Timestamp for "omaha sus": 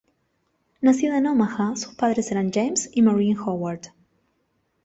1.27-1.93